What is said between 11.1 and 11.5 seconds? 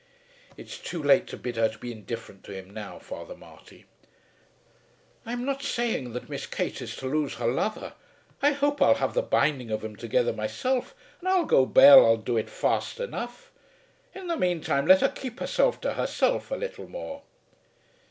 and I'll